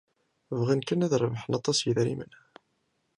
Bɣan 0.59 0.81
kan 0.87 1.03
ad 1.05 1.09
d-rebḥen 1.13 1.57
aṭas 1.59 1.79
n 1.81 1.87
yedrimen. 1.87 2.31